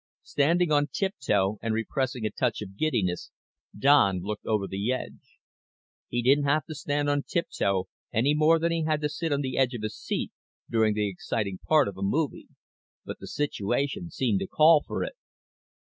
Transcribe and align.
Standing 0.23 0.71
on 0.71 0.87
tiptoe 0.91 1.59
and 1.61 1.75
repressing 1.75 2.25
a 2.25 2.31
touch 2.31 2.63
of 2.63 2.75
giddiness, 2.75 3.29
Don 3.77 4.21
looked 4.21 4.47
over 4.47 4.65
the 4.65 4.91
edge. 4.91 5.37
He 6.07 6.23
didn't 6.23 6.45
have 6.45 6.65
to 6.65 6.73
stand 6.73 7.07
on 7.07 7.21
tiptoe 7.21 7.87
any 8.11 8.33
more 8.33 8.57
than 8.57 8.71
he 8.71 8.83
had 8.83 9.01
to 9.01 9.09
sit 9.09 9.31
on 9.31 9.41
the 9.41 9.59
edge 9.59 9.75
of 9.75 9.83
his 9.83 9.95
seat 9.95 10.31
during 10.67 10.95
the 10.95 11.07
exciting 11.07 11.59
part 11.67 11.87
of 11.87 11.99
a 11.99 12.01
movie, 12.01 12.47
but 13.05 13.19
the 13.19 13.27
situation 13.27 14.09
seemed 14.09 14.39
to 14.39 14.47
call 14.47 14.81
for 14.87 15.03
it. 15.03 15.13